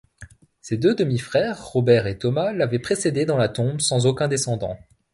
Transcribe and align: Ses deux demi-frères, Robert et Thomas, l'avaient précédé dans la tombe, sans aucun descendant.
Ses 0.61 0.77
deux 0.77 0.95
demi-frères, 0.95 1.63
Robert 1.63 2.07
et 2.07 2.17
Thomas, 2.17 2.53
l'avaient 2.53 2.79
précédé 2.79 3.23
dans 3.27 3.37
la 3.37 3.49
tombe, 3.49 3.81
sans 3.81 4.07
aucun 4.07 4.27
descendant. 4.27 4.79